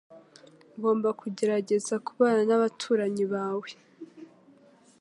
Ugomba 0.75 1.09
kugerageza 1.21 1.93
kubana 2.05 2.41
nabaturanyi 2.47 3.25
bawe 3.33 3.69